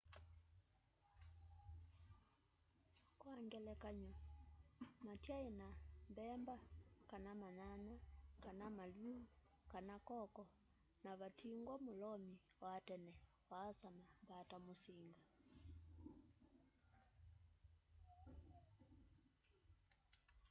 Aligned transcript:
kwa 3.19 3.33
ngelekany'o 3.45 4.11
matyaina 5.05 5.67
mbemba 6.11 6.55
kana 7.09 7.31
manyanya 7.41 7.97
kana 8.43 8.65
maluu 8.77 9.21
kana 9.71 9.95
koko 10.09 10.43
na 11.03 11.11
vatingwa 11.19 11.75
mulomi 11.85 12.33
wa 12.63 12.73
tene 12.87 13.13
waasama 13.49 14.03
mbata 14.23 14.57
musinga 14.65 15.21